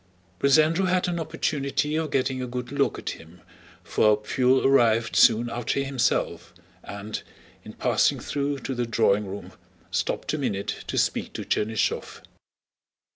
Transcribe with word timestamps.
Prince 0.39 0.57
Andrew 0.57 0.85
had 0.85 1.07
an 1.07 1.19
opportunity 1.19 1.95
of 1.95 2.09
getting 2.09 2.41
a 2.41 2.47
good 2.47 2.71
look 2.71 2.97
at 2.97 3.11
him, 3.11 3.39
for 3.83 4.17
Pfuel 4.17 4.65
arrived 4.65 5.15
soon 5.15 5.47
after 5.47 5.83
himself 5.83 6.55
and, 6.83 7.21
in 7.63 7.73
passing 7.73 8.19
through 8.19 8.57
to 8.61 8.73
the 8.73 8.87
drawing 8.87 9.27
room, 9.27 9.51
stopped 9.91 10.33
a 10.33 10.39
minute 10.39 10.85
to 10.87 10.97
speak 10.97 11.33
to 11.33 11.43
Chernýshev. 11.45 12.23